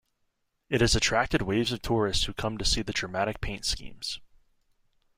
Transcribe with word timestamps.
It 0.67 0.81
has 0.81 0.95
attracted 0.95 1.43
waves 1.43 1.71
of 1.71 1.83
tourists 1.83 2.23
who 2.23 2.33
come 2.33 2.57
to 2.57 2.65
see 2.65 2.81
the 2.81 2.91
dramatic 2.91 3.39
paint 3.39 3.65
schemes. 3.65 4.19